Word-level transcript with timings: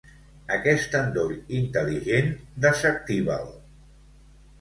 Aquest 0.53 0.95
endoll 0.99 1.33
intel·ligent 1.57 2.31
desactiva'l. 2.65 3.53